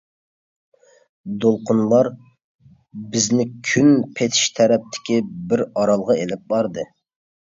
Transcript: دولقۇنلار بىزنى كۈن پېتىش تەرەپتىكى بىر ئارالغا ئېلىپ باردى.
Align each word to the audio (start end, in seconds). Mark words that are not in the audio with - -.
دولقۇنلار 1.43 2.09
بىزنى 3.15 3.47
كۈن 3.73 3.91
پېتىش 4.21 4.41
تەرەپتىكى 4.61 5.21
بىر 5.53 5.65
ئارالغا 5.69 6.17
ئېلىپ 6.23 6.49
باردى. 6.55 6.89